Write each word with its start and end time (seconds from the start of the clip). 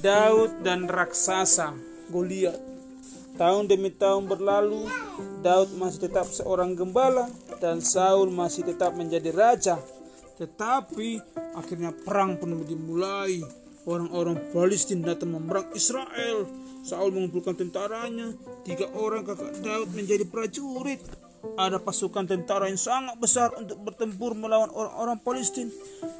Daud 0.00 0.64
dan 0.64 0.88
raksasa 0.88 1.76
Goliat. 2.08 2.56
Tahun 3.36 3.68
demi 3.68 3.92
tahun 3.92 4.32
berlalu, 4.32 4.88
Daud 5.44 5.76
masih 5.76 6.08
tetap 6.08 6.24
seorang 6.24 6.72
gembala 6.72 7.28
dan 7.60 7.84
Saul 7.84 8.32
masih 8.32 8.64
tetap 8.64 8.96
menjadi 8.96 9.28
raja. 9.28 9.76
Tetapi 10.40 11.20
akhirnya 11.52 11.92
perang 11.92 12.40
pun 12.40 12.64
dimulai. 12.64 13.44
Orang-orang 13.84 14.40
Palestina 14.56 15.12
datang 15.12 15.36
memerang 15.36 15.68
Israel. 15.76 16.48
Saul 16.80 17.12
mengumpulkan 17.12 17.60
tentaranya. 17.60 18.32
Tiga 18.64 18.88
orang 18.96 19.28
kakak 19.28 19.60
Daud 19.60 19.92
menjadi 19.92 20.24
prajurit. 20.24 21.04
Ada 21.60 21.76
pasukan 21.76 22.24
tentara 22.24 22.72
yang 22.72 22.80
sangat 22.80 23.20
besar 23.20 23.52
untuk 23.56 23.80
bertempur 23.84 24.32
melawan 24.32 24.72
orang-orang 24.72 25.20
Palestina. 25.20 25.68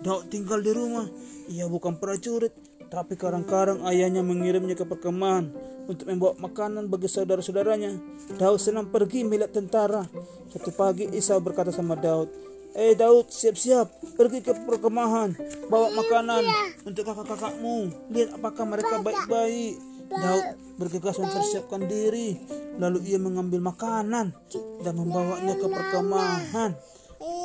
Daud 0.04 0.28
tinggal 0.28 0.60
di 0.60 0.72
rumah. 0.72 1.08
Ia 1.48 1.66
bukan 1.66 1.96
prajurit, 1.96 2.52
tapi 2.90 3.14
kadang-kadang 3.14 3.86
ayahnya 3.86 4.20
mengirimnya 4.26 4.74
ke 4.74 4.82
perkemahan 4.82 5.54
untuk 5.86 6.10
membawa 6.10 6.34
makanan 6.42 6.90
bagi 6.90 7.06
saudara-saudaranya. 7.06 7.94
Daud 8.34 8.58
senang 8.58 8.90
pergi 8.90 9.22
melihat 9.22 9.54
tentara. 9.54 10.04
Satu 10.50 10.74
pagi 10.74 11.06
Isa 11.14 11.38
berkata 11.38 11.70
sama 11.70 11.94
Daud, 11.94 12.28
Eh 12.70 12.94
Daud, 12.94 13.30
siap-siap, 13.30 14.14
pergi 14.14 14.46
ke 14.46 14.54
perkemahan, 14.66 15.34
bawa 15.66 15.90
makanan 15.90 16.46
untuk 16.86 17.02
kakak-kakakmu. 17.02 17.90
Lihat 18.14 18.38
apakah 18.38 18.64
mereka 18.66 19.02
baik-baik. 19.02 19.74
Daud 20.10 20.44
bergegas 20.74 21.18
mempersiapkan 21.22 21.86
diri, 21.86 22.34
lalu 22.78 23.14
ia 23.14 23.18
mengambil 23.22 23.62
makanan 23.62 24.34
dan 24.82 24.94
membawanya 24.98 25.54
ke 25.54 25.66
perkemahan. 25.70 26.74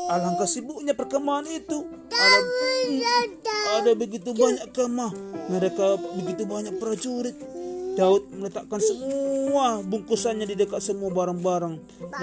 Alangkah 0.10 0.50
sibuknya 0.50 0.98
perkemahan 0.98 1.46
itu. 1.50 1.86
Ada, 2.16 3.58
ada 3.84 3.92
begitu 3.94 4.32
banyak 4.32 4.72
kemah. 4.72 5.12
Mereka 5.52 5.86
begitu 6.18 6.44
banyak 6.48 6.76
prajurit. 6.80 7.36
Daud 7.96 8.28
meletakkan 8.36 8.84
semua 8.84 9.80
bungkusannya 9.80 10.44
di 10.44 10.56
dekat 10.60 10.84
semua 10.84 11.08
barang-barang. 11.16 11.76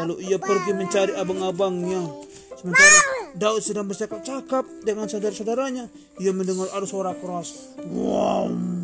Lalu 0.04 0.14
ia 0.28 0.36
pergi 0.36 0.76
mencari 0.76 1.16
abang-abangnya. 1.16 2.12
Sementara 2.60 2.98
Daud 3.32 3.64
sedang 3.64 3.88
bercakap-cakap 3.88 4.68
dengan 4.84 5.08
saudara-saudaranya, 5.08 5.88
ia 6.20 6.32
mendengar 6.36 6.68
ada 6.76 6.84
suara 6.84 7.16
keras. 7.16 7.72
Wow! 7.88 8.81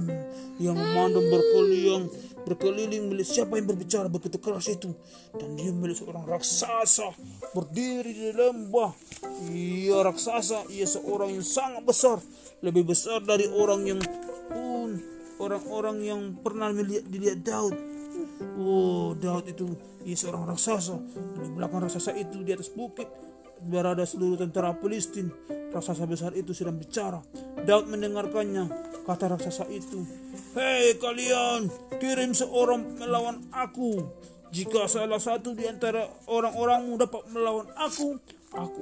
Yang 0.58 0.76
memandang 0.82 1.26
berkeliling, 1.30 2.04
berkeliling 2.42 3.02
melihat 3.06 3.30
siapa 3.42 3.62
yang 3.62 3.70
berbicara 3.70 4.10
begitu 4.10 4.42
keras 4.42 4.66
itu. 4.66 4.90
Dan 5.38 5.54
dia 5.54 5.70
melihat 5.70 6.02
seorang 6.02 6.26
raksasa 6.26 7.14
berdiri 7.54 8.10
di 8.10 8.30
lembah. 8.34 8.90
Ia 9.54 10.02
raksasa, 10.02 10.66
ia 10.70 10.86
seorang 10.86 11.38
yang 11.38 11.46
sangat 11.46 11.86
besar. 11.86 12.18
Lebih 12.58 12.90
besar 12.90 13.22
dari 13.22 13.46
orang 13.46 13.86
yang 13.86 14.00
pun 14.50 14.98
orang-orang 15.38 15.96
yang 16.02 16.20
pernah 16.42 16.74
melihat 16.74 17.06
dilihat 17.06 17.38
Daud. 17.46 17.76
Oh, 18.58 19.14
Daud 19.14 19.46
itu 19.46 19.70
ia 20.02 20.18
seorang 20.18 20.46
raksasa. 20.50 20.98
Di 21.38 21.50
belakang 21.54 21.86
raksasa 21.86 22.18
itu 22.18 22.42
di 22.42 22.50
atas 22.50 22.74
bukit 22.74 23.06
berada 23.62 24.02
seluruh 24.06 24.38
tentara 24.38 24.74
Palestina. 24.74 25.30
Raksasa 25.70 26.06
besar 26.06 26.34
itu 26.34 26.50
sedang 26.50 26.78
bicara. 26.78 27.22
Daud 27.62 27.86
mendengarkannya. 27.90 28.87
Kata 29.08 29.24
raksasa 29.24 29.64
itu, 29.72 30.04
Hei 30.52 30.92
kalian, 31.00 31.72
kirim 31.96 32.36
seorang 32.36 33.00
melawan 33.00 33.40
aku. 33.56 34.04
Jika 34.52 34.84
salah 34.84 35.16
satu 35.16 35.56
di 35.56 35.64
antara 35.64 36.04
orang-orangmu 36.28 37.00
dapat 37.00 37.24
melawan 37.32 37.72
aku, 37.72 38.20
aku 38.52 38.80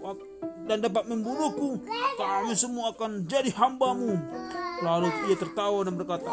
dan 0.67 0.83
dapat 0.83 1.07
membunuhku, 1.07 1.79
kami 2.19 2.59
semua 2.59 2.91
akan 2.91 3.23
jadi 3.31 3.55
hambamu. 3.55 4.19
Lalu 4.83 5.15
ia 5.31 5.39
tertawa 5.39 5.87
dan 5.87 5.95
berkata, 5.95 6.31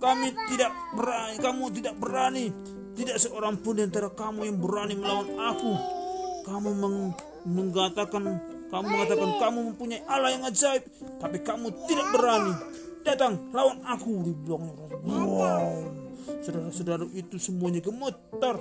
kami 0.00 0.32
tidak 0.48 0.72
berani, 0.96 1.36
kamu 1.36 1.64
tidak 1.76 1.94
berani, 2.00 2.48
tidak 2.96 3.20
seorang 3.20 3.60
pun 3.60 3.76
di 3.76 3.84
antara 3.84 4.08
kamu 4.08 4.48
yang 4.48 4.56
berani 4.56 4.96
melawan 4.96 5.28
aku. 5.36 5.72
Kamu 6.48 6.70
meng 6.80 6.96
mengatakan 7.44 8.40
kamu 8.72 8.84
mengatakan 8.88 9.30
kamu 9.36 9.58
mempunyai 9.70 10.02
Allah 10.08 10.32
yang 10.32 10.48
ajaib, 10.48 10.82
tapi 11.20 11.44
kamu 11.44 11.76
tidak 11.84 12.08
berani. 12.08 12.52
Datang 13.04 13.52
lawan 13.52 13.84
aku 13.84 14.24
dibilangnya. 14.24 14.88
Wow. 15.04 15.92
Saudara-saudara 16.24 17.04
itu 17.12 17.36
semuanya 17.36 17.84
gemetar 17.84 18.56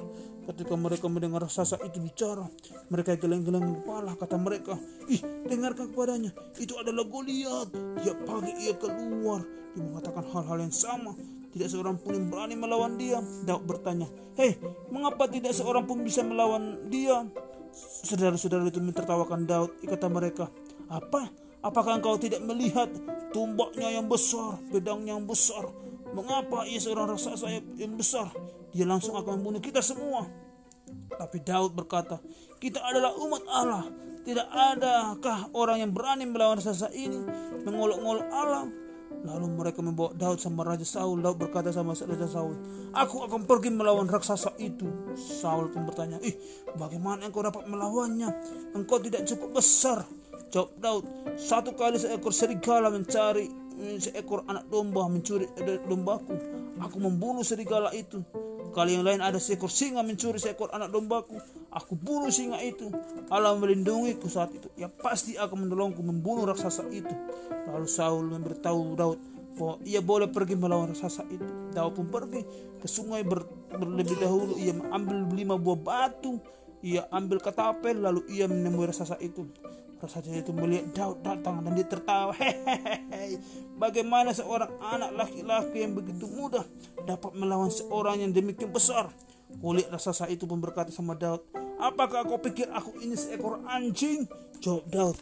ketika 0.52 0.76
mereka 0.76 1.08
mendengar 1.08 1.48
raksasa 1.48 1.80
itu 1.88 2.04
bicara. 2.04 2.44
Mereka 2.92 3.16
geleng-geleng 3.16 3.80
kepala 3.80 4.20
kata 4.20 4.36
mereka, 4.36 4.76
"Ih, 5.08 5.24
dengarkan 5.48 5.96
kepadanya. 5.96 6.36
Itu 6.60 6.76
adalah 6.76 7.08
Goliat. 7.08 7.72
Dia 8.04 8.14
pagi 8.28 8.52
ia 8.68 8.76
keluar. 8.76 9.48
Dia 9.76 9.80
mengatakan 9.80 10.28
hal-hal 10.28 10.58
yang 10.68 10.76
sama. 10.76 11.16
Tidak 11.56 11.70
seorang 11.72 11.96
pun 12.04 12.12
yang 12.20 12.28
berani 12.28 12.60
melawan 12.60 13.00
dia." 13.00 13.24
Daud 13.48 13.64
bertanya, 13.64 14.12
"Hei, 14.36 14.60
mengapa 14.92 15.32
tidak 15.32 15.56
seorang 15.56 15.88
pun 15.88 16.04
bisa 16.04 16.20
melawan 16.20 16.92
dia?" 16.92 17.24
Saudara-saudara 18.04 18.68
itu 18.68 18.84
mentertawakan 18.84 19.48
Daud. 19.48 19.72
Kata 19.88 20.12
mereka, 20.12 20.52
"Apa? 20.92 21.32
Apakah 21.64 21.98
engkau 21.98 22.20
tidak 22.20 22.44
melihat 22.44 22.92
tumbaknya 23.32 23.88
yang 23.96 24.12
besar, 24.12 24.60
pedangnya 24.68 25.16
yang 25.16 25.24
besar? 25.24 25.72
Mengapa 26.12 26.68
ia 26.68 26.78
seorang 26.78 27.16
raksasa 27.16 27.50
yang 27.80 27.96
besar? 27.96 28.30
Dia 28.76 28.84
langsung 28.84 29.16
akan 29.16 29.40
membunuh 29.40 29.64
kita 29.64 29.80
semua." 29.80 30.28
Tapi 31.14 31.40
Daud 31.40 31.72
berkata, 31.74 32.20
"Kita 32.60 32.84
adalah 32.84 33.16
umat 33.16 33.44
Allah. 33.48 33.86
Tidak 34.24 34.48
adakah 34.48 35.52
orang 35.56 35.88
yang 35.88 35.92
berani 35.96 36.28
melawan 36.28 36.60
raksasa 36.60 36.92
ini, 36.92 37.24
mengolok-olok 37.64 38.28
Allah?" 38.30 38.68
Lalu 39.24 39.48
mereka 39.56 39.80
membawa 39.80 40.12
Daud 40.12 40.44
sama 40.44 40.68
Raja 40.68 40.84
Saul. 40.84 41.24
Daud 41.24 41.40
berkata 41.40 41.72
sama 41.72 41.96
Raja 41.96 42.28
Saul, 42.28 42.60
Aku 42.92 43.24
akan 43.24 43.48
pergi 43.48 43.72
melawan 43.72 44.04
raksasa 44.12 44.52
itu. 44.60 44.84
Saul 45.16 45.72
pun 45.72 45.88
bertanya, 45.88 46.20
Ih, 46.20 46.36
bagaimana 46.76 47.32
engkau 47.32 47.40
dapat 47.40 47.64
melawannya? 47.64 48.28
Engkau 48.76 49.00
tidak 49.00 49.24
cukup 49.24 49.64
besar. 49.64 50.04
Jawab 50.54 50.70
Daud, 50.78 51.04
satu 51.34 51.74
kali 51.74 51.98
seekor 51.98 52.30
serigala 52.30 52.94
mencari 52.94 53.50
seekor 53.98 54.46
anak 54.46 54.70
domba 54.70 55.10
mencuri 55.10 55.50
dombaku. 55.90 56.38
Aku 56.78 57.02
membunuh 57.02 57.42
serigala 57.42 57.90
itu. 57.90 58.22
Kali 58.70 58.94
yang 58.94 59.02
lain 59.02 59.18
ada 59.26 59.42
seekor 59.42 59.74
singa 59.74 60.06
mencuri 60.06 60.38
seekor 60.38 60.70
anak 60.70 60.94
dombaku. 60.94 61.42
Aku 61.74 61.98
bunuh 61.98 62.30
singa 62.30 62.62
itu. 62.62 62.94
Allah 63.34 63.58
melindungiku 63.58 64.30
saat 64.30 64.54
itu. 64.54 64.70
Ya 64.78 64.94
pasti 64.94 65.34
akan 65.42 65.66
menolongku 65.66 66.06
membunuh 66.06 66.46
raksasa 66.46 66.86
itu. 66.94 67.10
Lalu 67.74 67.90
Saul 67.90 68.30
memberitahu 68.30 68.94
Daud 68.94 69.20
bahwa 69.58 69.82
ia 69.82 70.06
boleh 70.06 70.30
pergi 70.30 70.54
melawan 70.54 70.94
raksasa 70.94 71.26
itu. 71.34 71.74
Daud 71.74 71.98
pun 71.98 72.14
pergi 72.14 72.46
ke 72.78 72.86
sungai 72.86 73.26
ber, 73.26 73.42
berlebih 73.74 74.22
dahulu. 74.22 74.62
Ia 74.62 74.78
mengambil 74.78 75.18
lima 75.34 75.58
buah 75.58 75.80
batu. 75.82 76.38
Ia 76.86 77.10
ambil 77.10 77.42
ketapel 77.42 78.06
lalu 78.06 78.22
ia 78.30 78.46
menemui 78.46 78.86
raksasa 78.86 79.18
itu. 79.18 79.50
Raksasa 80.04 80.36
itu 80.36 80.52
melihat 80.52 80.92
Daud 80.92 81.24
datang 81.24 81.64
dan 81.64 81.80
dia 81.80 81.88
tertawa. 81.88 82.36
Hehehe. 82.36 83.40
Bagaimana 83.80 84.36
seorang 84.36 84.68
anak 84.84 85.16
laki-laki 85.16 85.80
yang 85.80 85.96
begitu 85.96 86.28
mudah 86.28 86.68
dapat 87.08 87.32
melawan 87.40 87.72
seorang 87.72 88.20
yang 88.20 88.36
demikian 88.36 88.68
besar? 88.68 89.08
Kulit 89.64 89.88
raksasa 89.88 90.28
itu 90.28 90.44
pun 90.44 90.60
berkata 90.60 90.92
sama 90.92 91.16
Daud, 91.16 91.48
Apakah 91.80 92.28
kau 92.28 92.36
pikir 92.36 92.68
aku 92.76 93.00
ini 93.00 93.16
seekor 93.16 93.64
anjing? 93.64 94.28
Jawab 94.60 94.86
Daud, 94.92 95.18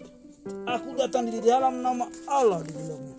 Aku 0.66 0.98
datang 0.98 1.30
di 1.30 1.38
dalam 1.38 1.86
nama 1.86 2.09
Allah 2.25 2.66
dibilangnya. 2.66 3.13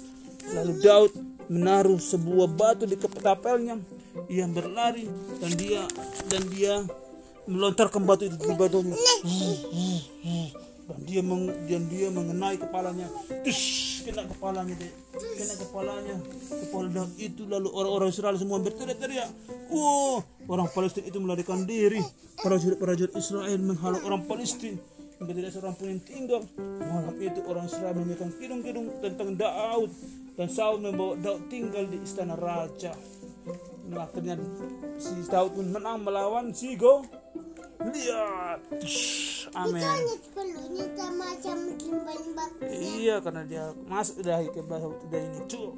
Lalu 0.58 0.74
Daud 0.82 1.12
menaruh 1.46 2.02
sebuah 2.02 2.50
batu 2.50 2.90
di 2.90 2.98
ketapelnya. 2.98 3.78
Ia 4.26 4.50
berlari 4.50 5.06
dan 5.38 5.54
dia 5.54 5.86
dan 6.26 6.42
dia 6.50 6.82
melontarkan 7.46 8.02
batu 8.02 8.26
itu 8.26 8.34
di 8.34 8.50
badannya. 8.50 8.98
Dan 10.92 11.02
dia 11.08 11.22
meng, 11.24 11.48
dan 11.66 11.82
dia 11.88 12.08
mengenai 12.12 12.56
kepalanya. 12.60 13.08
Tush, 13.42 14.04
kena 14.04 14.28
kepalanya 14.28 14.74
deh. 14.76 14.92
Kena 15.16 15.54
kepalanya. 15.56 16.16
Kepala 16.48 16.88
Daud 16.92 17.12
itu 17.16 17.42
lalu 17.48 17.68
orang-orang 17.72 18.08
Israel 18.12 18.36
semua 18.36 18.60
berteriak-teriak. 18.60 19.30
Wow, 19.72 20.20
orang 20.52 20.68
Palestina 20.68 21.08
itu 21.08 21.18
melarikan 21.18 21.64
diri. 21.64 22.04
Prajurit-prajurit 22.40 23.16
Israel 23.16 23.60
menghalau 23.60 24.00
orang 24.04 24.24
Palestina 24.28 24.76
hingga 25.22 25.38
tidak 25.38 25.50
seorang 25.54 25.74
pun 25.78 25.86
yang 25.86 26.02
tinggal. 26.02 26.42
Malam 26.82 27.14
itu 27.22 27.40
orang 27.46 27.64
Israel 27.70 27.94
memikirkan 27.94 28.30
kidung-kidung 28.42 28.86
tentang 28.98 29.38
Daud 29.38 29.90
dan 30.34 30.48
Saul 30.50 30.82
membawa 30.82 31.14
Daud 31.14 31.46
tinggal 31.46 31.86
di 31.86 32.02
istana 32.02 32.34
raja. 32.34 32.90
Nah, 33.86 34.02
akhirnya 34.02 34.34
si 34.98 35.14
Daud 35.30 35.54
pun 35.54 35.70
menang 35.70 36.02
melawan 36.02 36.50
si 36.50 36.74
Go. 36.74 37.06
Lihat, 37.82 38.58
amin. 39.58 39.82
Iya, 42.62 43.16
karena 43.18 43.42
dia 43.42 43.64
masuk 43.84 44.22
dari 44.22 44.46
ke 44.48 44.62
bahasa 44.62 44.86
udah 44.86 45.20
ini 45.20 45.40
cuy. 45.50 45.70